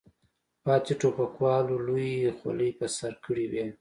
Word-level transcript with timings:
پاتې 0.63 0.93
ټوپکوالو 0.99 1.75
لویې 1.87 2.31
خولۍ 2.37 2.71
په 2.79 2.85
سر 2.97 3.13
کړې 3.25 3.45
وې. 3.51 3.65